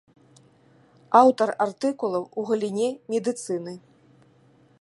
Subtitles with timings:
[1.19, 3.73] Аўтар артыкулаў у галіне медыцыны.